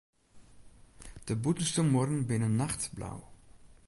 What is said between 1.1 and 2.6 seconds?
De bûtenste muorren binne